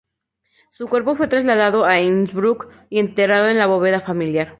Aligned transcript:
Su 0.71 0.87
cuerpo 0.89 1.15
fue 1.15 1.27
trasladado 1.27 1.85
a 1.85 1.99
Innsbruck 2.01 2.69
y 2.89 2.97
enterrado 2.97 3.49
en 3.49 3.59
la 3.59 3.67
bóveda 3.67 4.01
familiar. 4.01 4.49